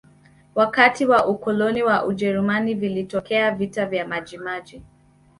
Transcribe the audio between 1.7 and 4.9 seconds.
wa ujerumani vilitokea vita vya majimaji